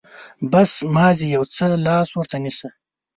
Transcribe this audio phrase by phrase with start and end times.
[0.51, 2.67] بس، مازې يو څه لاس ورته نيسه.